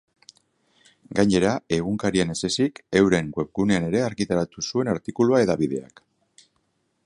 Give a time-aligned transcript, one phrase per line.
[1.19, 6.03] Gainera, egunkarian ez ezik, euren webgunean ere argitaratu zuen artikulua hedabideak.